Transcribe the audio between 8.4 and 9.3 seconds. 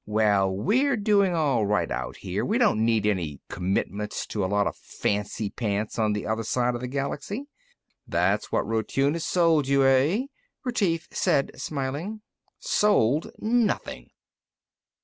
what Rotune has